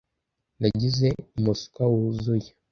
[0.59, 1.07] Nagize
[1.37, 2.49] umuswa wuzuye.